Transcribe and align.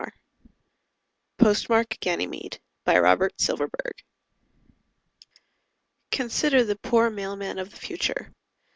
net 0.03 0.11
POSTMARK 1.37 1.99
GANYMEDE 1.99 2.57
By 2.85 2.97
ROBERT 2.97 3.39
SILVERBERG 3.39 4.03
_Consider 6.11 6.65
the 6.65 6.75
poor 6.81 7.11
mailman 7.11 7.59
of 7.59 7.69
the 7.69 7.77
future. 7.77 8.33